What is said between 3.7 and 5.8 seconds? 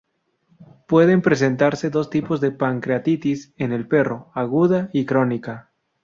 el perro: aguda y crónica.